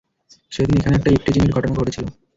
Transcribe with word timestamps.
সেদিন 0.51 0.75
এখানে 0.77 0.95
একটা 0.97 1.09
ইভটিজিং 1.11 1.41
এর 1.45 1.55
ঘটনা 1.55 1.73
ঘটেছিল। 1.75 2.05